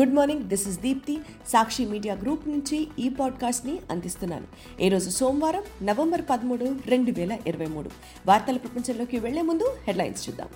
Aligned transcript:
Good 0.00 0.14
morning 0.14 0.42
this 0.42 0.68
is 0.68 0.80
Deepti. 0.80 1.18
Sakshi 1.48 1.86
media 1.86 2.14
group 2.14 2.48
నుంచి 2.48 2.88
ఈ 2.98 3.08
పాడ్కాస్ట్ని 3.08 3.78
అందిస్తున్నాను. 3.90 4.46
ఈరోజు 4.80 5.10
సోమవారం 5.10 5.62
నవంబర్ 5.82 6.22
పదమూడు 6.30 6.76
రెండు 6.86 7.10
వేల 7.10 7.38
ఇరవై 7.46 7.66
మూడు. 7.66 7.90
వార్తల 8.26 8.56
ప్రపంచంలోకి 8.56 9.18
వెళ్ళే 9.18 9.42
ముందు 9.42 9.76
హెడ్లైన్స్ 9.86 10.28
చూద్దాం. 10.28 10.48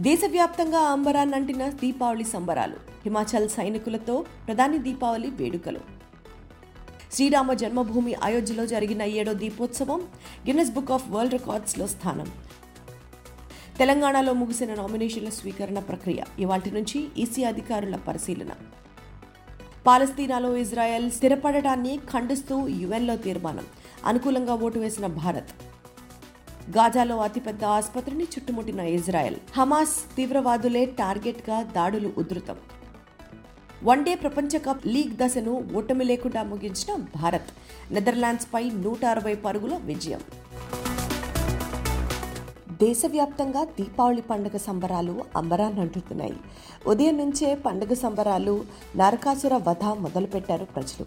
దేశవ్యాప్తంగా 0.00 0.78
అంబరాన్నంటిన 0.78 1.68
దీపావళి 1.68 2.24
సంబరాలు 2.24 2.74
హిమాచల్ 2.74 3.48
సైనికులతో 3.48 4.24
ప్రధాని 4.46 4.78
దీపావళి 4.78 5.30
వేడుకలు. 5.30 5.80
శ్రీరామ 7.12 7.52
జన్మభూమి 7.52 8.14
అయోధ్యలో 8.14 8.66
జరిగిన 8.66 9.02
ఏడో 9.02 9.32
దీపోత్సవం 9.32 10.00
గిన్నెస్ 10.46 10.70
బుక్ 10.70 10.90
ఆఫ్ 10.90 11.10
వరల్డ్ 11.10 11.32
రికార్డ్స్లో 11.32 11.86
స్థానం. 11.86 12.26
తెలంగాణలో 13.78 14.32
ముగిసిన 14.32 14.74
నామినేషన్ల 14.74 15.28
స్వీకరణ 15.28 15.78
ప్రక్రియ. 15.78 16.22
ఇవాటి 16.38 16.70
నుంచి 16.70 17.08
ఈసీ 17.18 17.44
అధికారుల 17.44 17.96
పరిశీలన. 17.96 18.48
పాలస్తీనాలో 19.86 20.56
ఇజ్రాయెల్ 20.56 21.10
స్థిరపడటాన్ని 21.10 21.96
ఖండిస్తూ 21.96 22.68
యుఎన్లో 22.68 23.16
తీర్మానం. 23.16 23.64
అనుకూలంగా 24.04 24.54
ఓటు 24.54 24.78
వేసిన 24.78 25.06
భారత్. 25.06 25.50
గాజాలో 26.70 27.16
అతిపెద్ద 27.16 27.64
ఆసుపత్రిని 27.64 28.24
చుట్టుముట్టిన 28.24 28.80
ఇజ్రాయెల్. 28.80 29.36
హమాస్ 29.56 30.16
తీవ్రవాదులే 30.16 30.84
టార్గెట్గా 30.84 31.62
దాడులు 31.62 32.12
ఉధృతం. 32.18 32.56
వన్డే 33.84 34.14
ప్రపంచ 34.14 34.58
కప్ 34.58 34.86
లీగ్ 34.86 35.16
దశను 35.16 35.68
ఓటమి 35.74 36.04
లేకుండా 36.04 36.42
ముగించిన 36.42 37.04
భారత్. 37.22 37.50
నెదర్లాండ్స్పై 37.90 38.70
నూట 38.70 39.04
అరవై 39.04 39.34
పరుగుల 39.34 39.76
విజయం. 39.76 40.20
దేశవ్యాప్తంగా 42.80 43.64
దీపావళి 43.64 44.20
పండుగ 44.20 44.56
సంబరాలు 44.56 45.24
అంబరాన్నంటుతున్నాయి 45.36 46.36
ఉదయం 46.86 47.18
నుంచే 47.18 47.54
పండుగ 47.54 47.92
సంబరాలు 47.92 48.64
నరకాసుర 48.96 49.54
వధ 49.56 49.84
మొదలుపెట్టారు 49.84 50.64
ప్రజలు. 50.64 51.06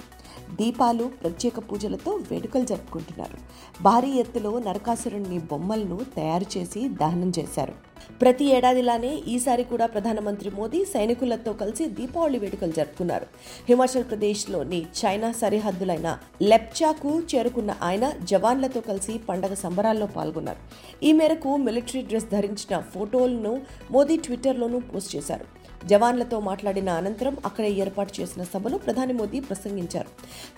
దీపాలు 0.55 1.03
ప్రత్యేక 1.03 1.59
పూజలతో 1.59 2.11
వేడుకలు 2.31 2.65
జరుపుకుంటున్నారు. 2.65 3.37
భారీ 3.81 4.11
ఎత్తులో 4.11 4.59
నరకాసురుని 4.59 5.39
బొమ్మలను 5.39 5.99
తయారు 6.15 6.57
చేసి 6.57 6.89
దహనం 6.89 7.31
చేశారు. 7.39 7.88
ప్రతి 8.21 8.45
ఏడాదిలానే 8.57 9.11
ఈసారి 9.33 9.63
కూడా 9.63 9.85
ప్రధానమంత్రి 9.85 10.49
మోదీ 10.49 10.85
సైనికులతో 10.93 11.53
కలిసి 11.53 11.85
దీపావళి 11.85 12.39
వేడుకలు 12.39 12.71
జరుపుకున్నారు. 12.71 13.27
హిమాచల్ 13.69 14.03
ప్రదేశ్లోని 14.03 14.79
చైనా 15.01 15.31
సరిహద్దులైన 15.41 16.17
లెప్చాకు 16.41 17.13
చేరుకున్న 17.33 17.71
ఆయన 17.81 18.13
జవాన్లతో 18.23 18.81
కలిసి 18.81 19.15
పండగ 19.29 19.53
సంబరాల్లో 19.53 20.09
పాల్గొన్నారు. 20.17 20.61
ఈ 21.03 21.11
మేరకు 21.13 21.57
మిలిటరీ 21.57 22.01
డ్రెస్ 22.01 22.31
ధరించిన 22.35 22.79
ఫోటోలను 22.95 23.61
మోదీ 23.91 24.17
ట్విట్టర్లోనూ 24.17 24.79
పోస్ట్ 24.93 25.15
చేశారు. 25.15 25.58
జవాన్లతో 25.85 26.39
మాట్లాడిన 26.39 26.89
అనంతరం 26.89 27.37
అక్కడ 27.45 27.65
ఏర్పాటు 27.65 28.21
చేసిన 28.21 28.43
సభలో 28.43 28.77
ప్రధాని 28.77 29.13
మోదీ 29.13 29.39
ప్రసంగించారు. 29.39 30.07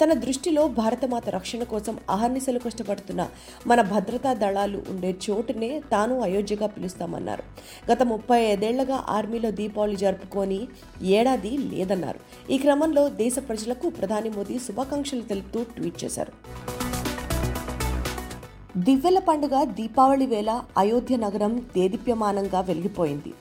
తన 0.02 0.14
దృష్టిలో 0.14 0.68
భారతమాత 0.68 1.30
రక్షణ 1.30 1.64
కోసం 1.64 1.98
అహర్నిశలు 2.10 2.60
కష్టపడుతున్న 2.60 3.30
మన 3.68 3.82
భద్రతా 3.82 4.34
దళాలు 4.34 4.84
ఉండే 4.90 5.16
చోటునే 5.30 5.82
తాను 5.92 6.22
అయోధ్యగా 6.22 6.68
పిలుస్తామన్నారు. 6.68 7.44
గత 7.92 8.04
ముప్పై 8.04 8.40
ఐదేళ్ళగా 8.42 9.06
ఆర్మీలో 9.10 9.52
దీపావళి 9.52 9.96
జరుపుకొని 9.96 10.68
ఏడాది 11.02 11.58
లేదన్నారు. 11.58 12.20
ఈ 12.52 12.58
క్రమంలో 12.58 13.10
దేశ 13.10 13.36
ప్రజలకు 13.48 13.90
ప్రధాని 13.90 14.30
మోదీ 14.30 14.60
శుభాకాంక్షలు 14.60 15.22
తెలుపుతూ 15.22 15.64
ట్వీట్ 15.64 16.04
చేశారు. 16.04 16.34
దివ్యల 18.78 19.20
పండుగ 19.20 19.64
దీపావళి 19.64 20.26
వేళ 20.26 20.62
అయోధ్య 20.78 21.18
నగరం 21.18 21.70
దేదీప్యమానంగా 21.76 22.62
వెలిగిపోయింది. 22.62 23.34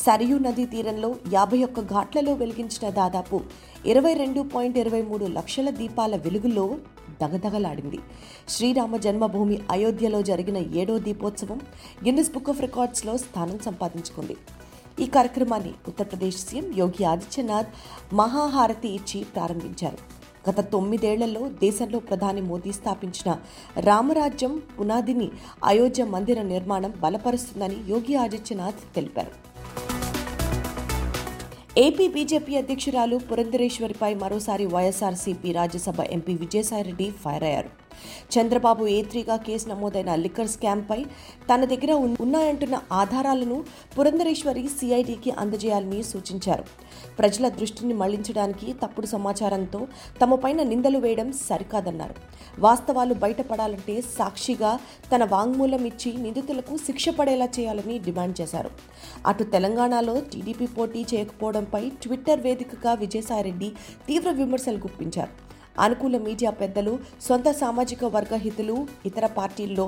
సరియు 0.00 0.36
నదీ 0.44 0.64
తీరంలో 0.72 1.08
యాభై 1.32 1.58
ఒక్క 1.64 1.80
ఘాట్లలో 1.92 2.32
వెలిగించిన 2.42 2.86
దాదాపు 2.98 3.36
ఇరవై 3.90 4.12
రెండు 4.20 4.40
పాయింట్ 4.52 4.78
ఇరవై 4.82 5.00
మూడు 5.10 5.24
లక్షల 5.36 5.68
దీపాల 5.80 6.16
వెలుగులో 6.24 6.64
దగదగలాడింది. 7.20 7.98
శ్రీరామ 8.54 8.96
జన్మభూమి 9.06 9.56
అయోధ్యలో 9.74 10.20
జరిగిన 10.30 10.58
ఏడో 10.80 10.96
దీపోత్సవం 11.06 11.60
గిన్నెస్ 12.06 12.32
బుక్ 12.36 12.50
ఆఫ్ 12.52 12.64
రికార్డ్స్లో 12.66 13.14
స్థానం 13.24 13.58
సంపాదించుకుంది. 13.66 14.36
ఈ 15.02 15.06
కార్యక్రమాన్ని 15.16 15.74
ఉత్తరప్రదేశ్ 15.90 16.40
సీఎం 16.46 16.66
యోగి 16.80 17.04
ఆదిత్యనాథ్ 17.12 17.70
మహాహారతి 18.22 18.90
ఇచ్చి 18.98 19.20
ప్రారంభించారు. 19.36 20.00
గత 20.48 20.60
తొమ్మిదేళ్ళలో 20.74 21.42
దేశంలో 21.64 21.98
ప్రధాని 22.08 22.42
మోదీ 22.50 22.72
స్థాపించిన 22.80 23.30
రామరాజ్యం 23.88 24.54
పునాదిని 24.78 25.30
అయోధ్య 25.72 26.04
మందిర 26.16 26.38
నిర్మాణం 26.54 26.94
బలపరుస్తుందని 27.04 27.78
యోగి 27.94 28.16
ఆదిత్యనాథ్ 28.24 28.82
తెలిపారు. 28.96 29.51
ఏపీ 31.80 32.06
బీజేపీ 32.14 32.52
అధ్యక్షురాలు 32.56 33.16
పురంధరేశ్వరిపై 33.28 34.10
మరోసారి 34.22 34.64
YSRCP 34.72 35.50
Rajya Sabha 35.52 36.00
MP 36.16 36.34
Vijayasai Reddy 36.42 37.06
fire 37.22 37.44
అయ్యారు. 37.48 37.70
చంద్రబాబు 38.34 38.86
ఏ 38.86 39.02
త్రీగా 39.02 39.36
కేసు 39.36 39.68
నమోదైన 39.68 40.14
లిక్కర్ 40.14 40.48
స్కామ్పై 40.48 41.04
తన 41.50 41.64
దగ్గర 41.64 41.92
ఉన్నాయంటున్న 41.92 42.80
ఆధారాలను 42.92 43.64
పురంధరేశ్వరి 43.98 44.68
సిఐడికి 44.68 45.30
అందజేయాలని 45.30 46.02
సూచించారు. 46.02 46.64
ప్రజల 47.18 47.48
దృష్టిని 47.48 47.94
మళ్ళించడానికి 47.94 48.72
తప్పుడు 48.72 49.06
సమాచారంతో 49.06 49.86
తమపైన 50.20 50.62
నిందలు 50.62 50.98
వేయడం 50.98 51.32
సరికాదన్నారు. 51.32 52.14
వాస్తవాలు 52.58 53.14
బయటపడాలంటే 53.14 54.00
సాక్షిగా 54.00 54.78
తన 55.14 55.24
వాంగ్మూలం 55.24 55.84
ఇచ్చి 55.84 56.12
నిందితులకు 56.12 56.76
శిక్ష 56.76 57.08
పడేలా 57.08 57.48
చేయాలని 57.58 57.98
డిమాండ్ 57.98 58.40
చేశారు. 58.40 58.70
అటు 59.26 59.44
తెలంగాణలో 59.44 60.20
టీడీపీ 60.32 60.66
పోటీ 60.66 61.06
చేయకపోవడంపై 61.14 61.90
ట్విట్టర్ 62.02 62.40
వేదికగా 62.40 62.94
విజయసాయిరెడ్డి 62.94 63.72
తీవ్ర 64.08 64.30
విమర్శలు 64.30 64.76
గుప్పించారు. 64.78 65.51
అనుకూల 65.84 66.16
మీడియా 66.18 66.50
పెద్దలు 66.62 66.98
సొంత 67.28 67.50
సామాజిక 67.62 68.04
వర్గ 68.16 68.34
హితులు 68.44 68.76
ఇతర 69.06 69.26
పార్టీల్లో 69.38 69.86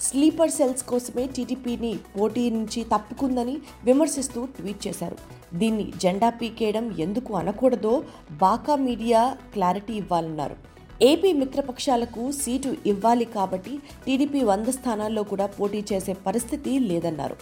స్లీపర్ 0.00 0.54
సెల్స్ 0.56 0.82
కోసమే 0.82 1.26
టీడీపీని 1.36 1.92
పోటీ 2.16 2.50
నుంచి 2.50 2.80
తప్పుకుందని 2.92 3.54
విమర్శిస్తూ 3.84 4.40
ట్వీట్ 4.56 4.86
చేశారు. 4.86 5.16
దీన్ని 5.60 5.92
జెండా 6.02 6.30
పీకేయడం 6.40 6.86
ఎందుకు 7.04 7.32
అనకూడదో 7.40 7.94
బాకా 8.44 8.76
మీడియా 8.76 9.36
క్లారిటీ 9.54 9.94
ఇవ్వాలన్నారు. 10.02 10.56
ఏపీ 11.02 11.32
మిత్రపక్షాలకు 11.32 12.24
సీటు 12.32 12.76
ఇవ్వాలి 12.86 13.24
కాబట్టి 13.36 13.72
టీడీపీ 14.06 14.42
వంద 14.50 14.68
స్థానాల్లో 14.78 15.22
కూడా 15.22 15.46
పోటీ 15.46 15.84
చేసే 15.92 16.12
పరిస్థితి 16.26 16.78
లేదన్నారు. 16.90 17.36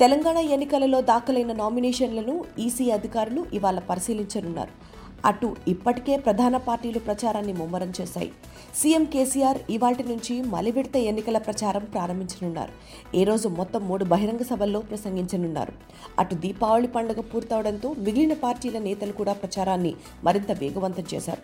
తెలంగాణ 0.00 0.38
ఎన్నికలలో 0.54 0.98
దాఖలైన 1.10 1.52
నామినేషన్లను 1.60 2.32
ఈసీ 2.64 2.86
అధికారులు 2.96 3.42
ఇవాళ 3.58 3.78
పరిశీలించనున్నారు. 3.90 4.72
అటు 5.28 5.48
ఇప్పటికే 5.72 6.14
ప్రధాన 6.24 6.56
పార్టీలు 6.66 6.98
ప్రచారాన్ని 6.98 7.52
ముమ్మరం 7.52 7.92
చేశాయి. 8.00 8.28
సీఎం 8.80 9.04
కేసీఆర్ 9.04 9.58
ఇవాటి 9.76 10.04
నుంచి 10.10 10.34
మలివిడత 10.54 10.96
ఎన్నికల 11.10 11.38
ప్రచారం 11.38 11.84
ప్రారంభించనున్నారు. 11.94 12.72
ఈ 13.20 13.24
రోజు 13.24 13.48
మొత్తం 13.60 13.82
మూడు 13.88 14.04
బహిరంగ 14.12 14.42
సభల్లో 14.50 14.80
ప్రసంగించనున్నారు. 14.80 15.74
అటు 16.18 16.34
దీపావళి 16.44 16.86
పండుగ 16.86 17.20
పూర్తవడంతో 17.32 17.94
మిగిలిన 17.98 18.36
పార్టీల 18.44 18.78
నేతలు 18.88 19.12
కూడా 19.12 19.32
ప్రచారాన్ని 19.32 19.94
మరింత 20.24 20.52
వేగవంతం 20.60 21.08
చేశారు. 21.14 21.42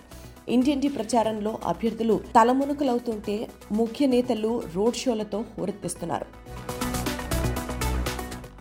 ఇంటింటి 0.48 0.88
ప్రచారంలో 0.88 1.58
అభ్యర్థులు 1.64 2.20
తలమునుకలవుతుంటే 2.36 3.48
ముఖ్య 3.80 4.06
నేతలు 4.06 4.62
రోడ్ 4.76 4.94
షోలతో 5.04 5.41
హోరెత్తిస్తున్నారు. 5.58 6.28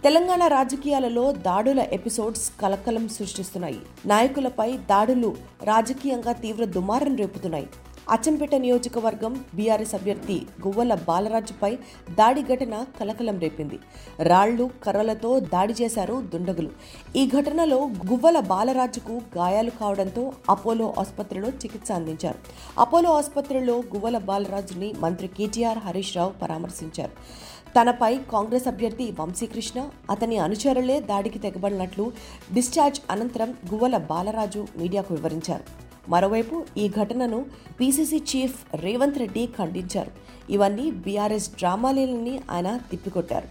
తెలంగాణ 0.04 0.48
రాజకీయాలలో 0.48 1.32
దాడుల 1.32 1.80
ఎపిసోడ్స్ 1.80 2.52
కలకలం 2.62 3.08
సృష్టిస్తున్నాయి. 3.08 3.80
నాయకులపై 4.06 4.78
దాడులు 4.78 5.36
రాజకీయంగా 5.64 6.32
తీవ్ర 6.32 6.66
దుమారం 6.66 7.16
రేపుతున్నాయి. 7.16 7.68
అచ్చంపేట 8.10 8.56
నియోజకవర్గం 8.56 9.46
బీఆర్ఎస్ 9.56 9.96
అభ్యర్థి 9.96 10.42
గువ్వల 10.68 10.94
బాలరాజుపై 10.94 11.76
దాడి 12.12 12.42
ఘటన 12.42 12.86
కలకలం 13.00 13.40
రేపింది. 13.40 13.80
రాళ్ళు 14.24 14.70
కర్రలతో 14.84 15.40
దాడి 15.40 15.76
చేశారు 15.82 16.22
దుండగులు. 16.34 16.70
ఈ 17.16 17.28
ఘటనలో 17.28 17.78
గువ్వల 18.10 18.40
బాలరాజుకు 18.40 19.22
గాయాలు 19.38 19.70
కావడంతో 19.70 20.34
అపోలో 20.50 20.94
ఆసుపత్రిలో 21.00 21.50
చికిత్స 21.50 21.92
అందించారు. 21.92 22.40
అపోలో 22.80 23.18
ఆసుపత్రిలో 23.18 23.78
గువ్వల 23.94 24.18
బాలరాజుని 24.18 24.94
మంత్రి 25.00 25.28
కేటీఆర్ 25.28 25.78
హరీష్ 25.78 26.18
రావు 26.18 26.32
పరామర్శించారు. 26.42 27.12
తనపై 27.76 28.18
కాంగ్రెస్ 28.32 28.68
అభ్యర్థి 28.68 29.06
వంశీకృష్ణ 29.20 29.90
అతని 30.10 30.38
అనుచరులే 30.38 31.00
దాడికి 31.00 31.40
తెగబడినట్లు 31.40 32.12
డిశ్చార్జ్ 32.54 33.02
అనంతరం 33.10 33.52
గువ్వల 33.52 33.98
బాలరాజు 33.98 34.68
మీడియాకు 34.78 35.14
వివరించారు. 35.14 35.64
మరోవైపు 36.10 36.66
ఈ 36.78 36.90
ఘటనను 36.90 37.46
పీసీసీ 37.80 38.20
చీఫ్ 38.32 38.76
రేవంత్ 38.76 39.18
రెడ్డి 39.18 39.48
ఖండించారు. 39.58 40.12
ఇవన్నీ 40.50 40.92
బీఆర్ఎస్ 40.92 41.50
డ్రామాలేనని 41.50 42.42
ఆయన 42.52 42.78
తిప్పికొట్టారు. 42.92 43.48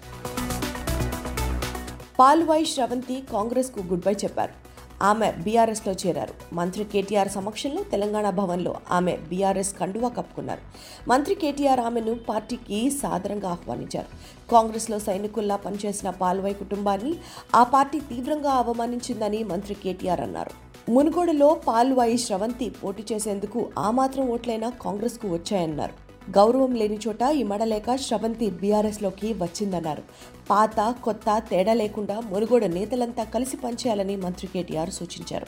పాల్వాయి 2.19 2.67
శ్రవంతి 2.67 3.23
కాంగ్రెస్కు 3.33 3.81
గుడ్ 3.81 4.05
బై 4.07 4.13
చెప్పారు. 4.25 4.70
ఆమె 5.03 5.31
బీఆర్ఎస్లో 5.31 5.95
చేరారు. 6.07 6.55
మంత్రి 6.55 6.85
కేటీఆర్ 6.85 7.29
సమక్షంలో 7.29 7.83
తెలంగాణ 7.83 8.31
భవన్లో 8.31 8.75
ఆమె 8.91 9.17
బీఆర్ఎస్ 9.17 9.75
కండువా 9.75 10.09
కప్పుకున్నారు. 10.09 10.61
మంత్రి 11.09 11.35
కేటీఆర్ 11.35 11.81
ఆమెను 11.81 12.15
పార్టీకి 12.15 12.91
సాదరంగా 12.91 13.51
ఆహ్వానించారు. 13.51 14.07
కాంగ్రెస్లో 14.51 14.99
సైనికుల్లా 14.99 15.57
పనిచేసిన 15.57 16.11
పాల్వై 16.11 16.53
కుటుంబాన్ని 16.53 17.15
ఆ 17.55 17.63
పార్టీ 17.63 18.01
తీవ్రంగా 18.01 18.51
అవమానించిందని 18.51 19.45
మంత్రి 19.45 19.75
కేటీఆర్ 19.75 20.21
అన్నారు. 20.21 20.51
మునుగోడులో 20.91 21.61
పాల్వాయి 21.69 22.19
శ్రవంతి 22.19 22.71
పోటీ 22.71 23.05
చేసేందుకు 23.13 23.71
ఆ 23.79 23.91
మాత్రం 23.91 24.31
ఓట్లైనా 24.31 24.71
కాంగ్రెస్కు 24.71 25.29
వచ్చాయన్నారు. 25.29 26.10
గౌరవం 26.31 26.75
లేని 26.75 26.99
చోట 27.09 27.23
ఇమడలేక 27.23 27.97
శ్రవంతి 27.97 28.51
బీఆర్ఎస్లోకి 28.51 29.33
వచ్చిందన్నారు. 29.33 30.03
పాత 30.51 30.95
కొత్త 31.05 31.43
తేడా 31.51 31.73
లేకుండా 31.73 32.21
మునుగోడు 32.21 32.67
నేతలంతా 32.67 33.25
కలిసి 33.25 33.57
పనిచేయాలని 33.57 34.17
మంత్రి 34.17 34.47
కేటీఆర్ 34.47 34.91
సూచించారు. 34.91 35.47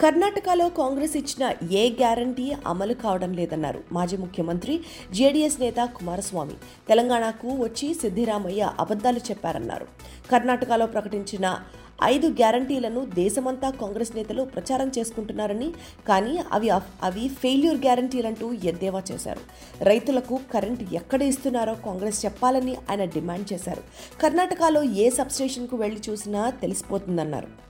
కర్ణాటకలో 0.00 0.68
కాంగ్రెస్ 0.68 1.16
ఇచ్చిన 1.16 1.72
ఏ 1.72 1.90
గ్యారంటీ 1.90 2.52
అమలు 2.66 2.94
కావడం 2.94 3.32
లేదన్నారు 3.32 3.82
మాజీ 3.92 4.16
ముఖ్యమంత్రి 4.16 4.80
జేడీఎస్ 5.12 5.60
నేత 5.60 5.74
కుమారస్వామి. 5.96 6.54
తెలంగాణకు 6.88 7.48
వచ్చి 7.48 7.94
సిద్దిరామయ్య 7.94 8.72
అబద్ధాలు 8.80 9.18
చెప్పారన్నారు. 9.18 9.86
కర్ణాటకలో 10.30 10.86
ప్రకటించిన 10.86 11.58
ఐదు 12.04 12.26
గ్యారంటీలను 12.26 13.04
దేశమంతా 13.14 13.70
కాంగ్రెస్ 13.70 14.16
నేతలు 14.16 14.42
ప్రచారం 14.42 14.92
చేసుకుంటున్నారని 14.98 15.74
కానీ 16.08 16.38
అవి 16.52 16.70
అవి 17.02 17.28
ఫెయిల్యూర్ 17.28 17.76
గ్యారంటీలంటూ 17.76 18.52
ఎద్దేవా 18.52 19.02
చేశారు. 19.12 19.40
రైతులకు 19.84 20.40
కరెంట్ 20.52 20.94
ఎక్కడ 20.94 21.22
ఇస్తున్నారో 21.22 21.74
కాంగ్రెస్ 21.74 22.24
చెప్పాలని 22.24 22.76
ఆయన 22.90 23.04
డిమాండ్ 23.04 23.52
చేశారు. 23.52 23.82
కర్ణాటకలో 24.20 24.82
ఏ 24.82 25.10
సబ్స్టేషన్కు 25.10 25.76
వెళ్ళి 25.76 26.00
చూసినా 26.10 26.50
తెలిసిపోతుందన్నారు. 26.50 27.65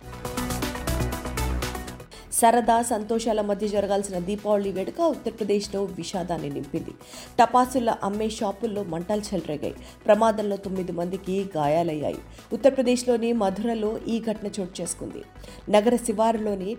సరదా 2.41 2.83
సంతోషాల 2.83 3.41
మధ్య 3.41 3.69
జరగాల్సిన 3.69 4.19
దీపావళి 4.19 4.71
వేడుక 4.73 5.01
ఉత్తరప్రదేశ్లో 5.01 5.85
విషాదాన్ని 5.85 6.51
నింపింది. 6.51 6.91
టపాసుల 7.39 7.95
అమ్మే 8.03 8.29
షాపుల్లో 8.31 8.83
మంటలు 8.83 9.21
చెలరేగాయి. 9.21 9.75
ప్రమాదంలో 10.07 10.57
తొమ్మిది 10.57 10.93
మందికి 10.93 11.37
గాయాలయ్యాయి. 11.57 12.21
ఉత్తరప్రదేశ్లోని 12.53 13.33
మధురలో 13.33 13.99
ఈ 14.09 14.21
ఘటన 14.21 14.47
చోటు 14.47 14.81
చేసుకుంది. 14.81 15.23
నగర 15.71 15.97
శివారులోని 15.97 16.77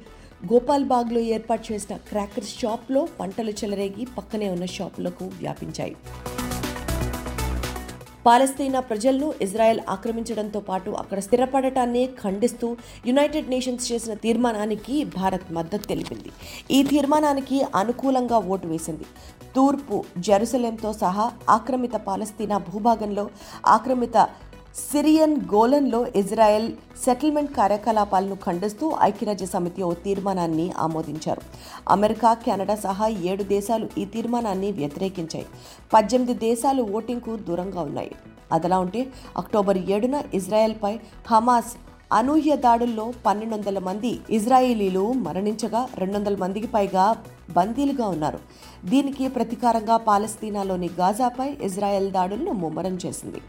గోపాల్బాగ్లో 0.53 1.19
ఏర్పాటు 1.19 1.73
చేసిన 1.73 1.95
క్రాకర్ 2.09 2.43
షాప్లో 2.43 3.07
పంటలు 3.19 3.51
చెలరేగి 3.51 4.05
పక్కనే 4.17 4.49
ఉన్న 4.49 4.65
షాపులకు 4.65 5.25
వ్యాపించాయి. 5.25 5.95
పాలస్తీనా 8.27 8.79
ప్రజలను 8.89 9.27
ఇజ్రాయెల్ 9.45 9.81
ఆక్రమించడంతో 9.95 10.59
పాటు 10.69 10.89
అక్కడ 11.01 11.19
స్థిరపడటాన్ని 11.25 12.03
ఖండిస్తూ 12.21 12.67
యునైటెడ్ 13.09 13.51
నేషన్స్ 13.53 13.85
చేసిన 13.91 14.13
తీర్మానానికి 14.25 14.95
భారత్ 15.19 15.47
మద్దతు 15.57 15.85
తెలిపింది. 15.91 16.31
ఈ 16.77 16.79
తీర్మానానికి 16.91 17.59
అనుకూలంగా 17.81 18.39
ఓటు 18.53 18.67
వేసింది. 18.73 19.07
తూర్పు 19.55 19.97
జెరూసలేంతో 20.25 20.89
సహా 21.03 21.25
ఆక్రమిత 21.49 21.95
పాలస్తీనా 22.07 22.57
భూభాగంలో 22.67 23.23
ఆక్రమిత 23.75 24.17
సిరియన్ 24.77 25.35
గోలన్లో 25.51 25.99
ఇజ్రాయెల్ 26.19 26.67
సెటిల్మెంట్ 27.03 27.51
కార్యకలాపాలను 27.57 28.35
ఖండిస్తూ 28.45 28.85
ఐక్యరాజ్య 29.07 29.47
సమితి 29.53 29.81
ఓ 29.87 29.89
తీర్మానాన్ని 30.05 30.67
ఆమోదించారు. 30.85 31.41
అమెరికా 31.95 32.29
కెనడా 32.43 32.75
సహా 32.85 33.07
ఏడు 33.31 33.43
దేశాలు 33.55 33.87
ఈ 34.01 34.05
తీర్మానాన్ని 34.13 34.69
వ్యతిరేకించాయి. 34.79 35.47
పద్దెనిమిది 35.93 36.35
దేశాలు 36.47 36.83
ఓటింగ్కు 36.99 37.33
దూరంగా 37.47 37.81
ఉన్నాయి. 37.89 38.13
అదలా 38.57 38.79
ఉంటే 38.85 39.01
అక్టోబర్ 39.41 39.79
ఏడున 39.95 40.17
ఇజ్రాయెల్పై 40.39 40.93
హమాస్ 41.31 41.73
అనూహ్య 42.17 42.53
దాడుల్లో 42.65 43.05
పన్నెండు 43.25 43.53
వందల 43.55 43.79
మంది 43.87 44.11
ఇజ్రాయేలీలు 44.37 45.01
మరణించగా 45.25 45.81
రెండు 46.01 46.15
వందల 46.17 46.35
మందికి 46.43 46.69
పైగా 46.75 47.05
బందీలుగా 47.57 48.05
ఉన్నారు. 48.15 48.39
దీనికి 48.91 49.25
ప్రతీకారంగా 49.35 49.97
పాలస్తీనాలోని 50.09 50.89
గాజాపై 50.99 51.49
ఇజ్రాయెల్ 51.69 52.09
దాడులను 52.17 52.53
ముమ్మరం 52.61 52.95
చేసింది. 53.05 53.41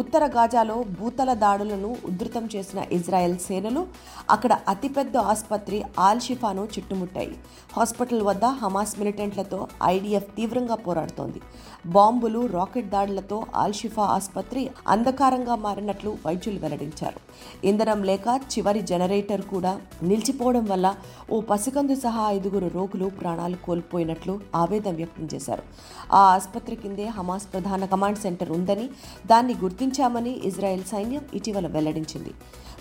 ఉత్తర 0.00 0.24
గాజాలో 0.26 0.76
భూతల 0.98 1.30
దాడులను 1.32 1.96
ఉధృతం 2.08 2.44
చేసిన 2.54 2.80
ఇజ్రాయెల్ 2.92 3.38
సేనలు 3.38 3.86
అక్కడ 4.30 4.52
అతిపెద్ద 4.68 5.16
ఆసుపత్రి 5.16 5.78
ఆల్ 5.98 6.20
షిఫాను 6.20 6.62
చుట్టుముట్టాయి. 6.74 7.34
హాస్పిటల్ 7.76 8.22
వద్ద 8.22 8.44
హమాస్ 8.44 8.98
మిలిటెంట్లతో 8.98 9.68
ఐడిఎఫ్ 9.84 10.30
తీవ్రంగా 10.36 10.74
పోరాడుతోంది. 10.74 11.40
బాంబులు 11.86 12.46
రాకెట్ 12.46 12.90
దాడులతో 12.90 13.46
ఆల్ 13.54 13.76
షిఫా 13.80 14.02
ఆసుపత్రి 14.02 14.70
అంధకారంగా 14.88 15.54
మారినట్లు 15.66 16.10
వైద్యులు 16.26 16.58
వెల్లడించారు. 16.58 17.20
ఇంధనం 17.64 18.02
లేక 18.10 18.26
చివరి 18.52 18.82
జనరేటర్ 18.82 19.42
కూడా 19.42 19.80
నిలిచిపోవడం 20.02 20.64
వల్ల 20.64 20.94
ఓ 21.30 21.40
పసికందు 21.40 21.94
సహా 21.94 22.24
ఐదుగురు 22.30 22.68
రోగులు 22.74 23.06
ప్రాణాలు 23.20 23.56
కోల్పోయినట్లు 23.66 24.40
ఆవేదన 24.54 24.94
వ్యక్తం 25.00 25.28
చేశారు. 25.34 25.64
ఆ 26.12 26.22
ఆసుపత్రి 26.34 26.76
కిందే 26.76 27.06
హమాస్ 27.06 27.46
ప్రధాన 27.52 27.84
కమాండ్ 27.84 28.18
సెంటర్ 28.18 28.50
ఉందని 28.50 28.88
దాన్ని 29.26 29.54
గుర్తించామని 29.82 30.32
ఇజ్రాయెల్ 30.48 30.82
సైన్యం 30.84 31.24
ఇటీవల 31.34 31.66
వెల్లడించింది. 31.66 32.32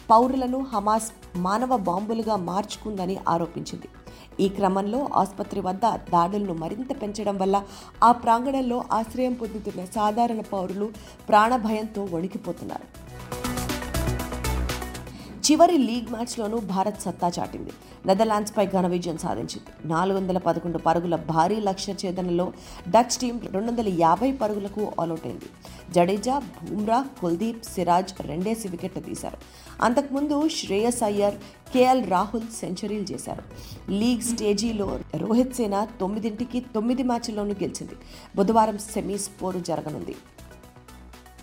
పౌరులను 0.10 0.66
హమాస్ 0.74 1.08
మానవ 1.36 1.78
బాంబులుగా 1.78 2.36
మార్చుకుందని 2.36 3.18
ఆరోపించింది. 3.30 3.88
ఈ 4.40 4.48
క్రమంలో 4.50 5.10
ఆసుపత్రి 5.16 5.60
వద్ద 5.60 5.86
దాడులను 5.86 6.54
మరింత 6.54 7.02
పెంచడం 7.02 7.38
వల్ల 7.38 7.64
ఆ 8.04 8.12
ప్రాంగణంలో 8.12 8.84
ఆశ్రయం 8.92 9.34
పొందుతున్న 9.34 9.86
సాధారణ 9.86 10.42
పౌరులు 10.42 10.90
ప్రాణభయంతో 11.30 12.04
వణికిపోతున్నారు. 12.14 12.86
చివరి 15.46 15.78
లీగ్ 15.78 16.10
మ్యాచ్లోనూ 16.12 16.58
భారత్ 16.58 17.02
సత్తా 17.02 17.32
చాటింది. 17.40 17.72
నెదర్లాండ్స్పై 18.06 18.66
ఘన 18.68 18.88
విజయం 18.88 19.18
సాధించింది. 19.18 19.88
నాలుగు 19.88 20.18
వందల 20.18 20.38
పదకొండు 20.38 20.78
పరుగుల 20.78 21.16
భారీ 21.16 21.60
లక్ష్య 21.60 21.94
ఛేదనలో 21.94 22.54
డచ్ 22.90 23.16
టీం 23.22 23.42
రెండు 23.52 23.72
వందల 23.72 23.88
యాభై 24.02 24.32
పరుగులకు 24.32 24.92
ఆల్అౌట్ 25.00 25.26
అయింది 25.26 25.50
జడేజా 25.96 26.36
బూమ్రా 26.40 27.06
కుల్దీప్ 27.22 27.66
సిరాజ్ 27.66 28.22
రెండేసి 28.22 28.68
వికెట్లు 28.68 29.02
తీశారు. 29.02 29.38
అంతకుముందు 29.82 30.50
శ్రేయస్ 30.50 31.04
అయ్యర్ 31.04 31.36
కేఎల్ 31.74 32.04
రాహుల్ 32.12 32.48
సెంచరీలు 32.60 33.06
చేశారు. 33.14 33.44
లీగ్ 33.92 34.22
స్టేజీలో 34.22 35.00
రోహిత్ 35.16 35.56
సేన 35.56 35.88
తొమ్మిదింటికి 36.02 36.60
తొమ్మిది 36.60 37.04
మ్యాచ్ల్లోనూ 37.04 37.50
గెలిచింది. 37.50 37.98
బుధవారం 38.36 38.78
సెమీస్ 38.78 39.30
పోరు 39.44 39.60
జరగనుంది. 39.60 40.16